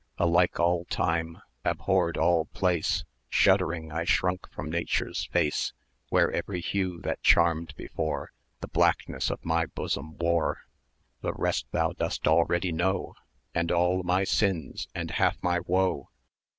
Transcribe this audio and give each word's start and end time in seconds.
Alike 0.17 0.59
all 0.59 0.85
time, 0.85 1.37
abhorred 1.63 2.17
all 2.17 2.45
place,[en] 2.45 3.05
Shuddering 3.29 3.91
I 3.91 4.03
shrank 4.03 4.49
from 4.49 4.67
Nature's 4.71 5.25
face, 5.25 5.73
Where 6.09 6.31
every 6.31 6.59
hue 6.59 6.99
that 7.01 7.21
charmed 7.21 7.75
before 7.75 8.31
The 8.61 8.67
blackness 8.67 9.29
of 9.29 9.45
my 9.45 9.67
bosom 9.67 10.17
wore. 10.17 10.61
The 11.21 11.33
rest 11.33 11.67
thou 11.71 11.91
dost 11.91 12.27
already 12.27 12.71
know, 12.71 13.13
1200 13.53 13.59
And 13.59 13.71
all 13.71 14.01
my 14.01 14.23
sins, 14.23 14.87
and 14.95 15.11
half 15.11 15.37
my 15.43 15.59
woe. 15.59 16.09